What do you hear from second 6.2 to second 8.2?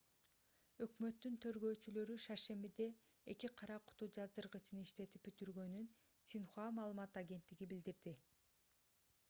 синьхуа маалымат агенттиги билдирди